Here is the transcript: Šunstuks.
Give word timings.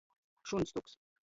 Šunstuks. 0.53 0.97